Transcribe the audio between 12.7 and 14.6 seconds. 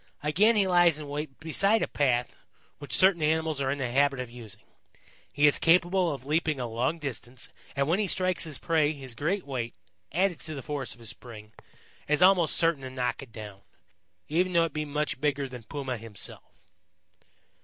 to knock it down, even